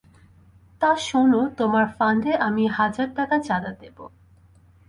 তা 0.81 0.91
শোনো 1.07 1.41
তোমার 1.57 1.85
ফান্ডে 1.97 2.31
আমি 2.39 2.63
হাজার 2.77 3.07
টাকা 3.15 3.35
চাঁদা 3.39 3.71
দেব। 3.81 3.97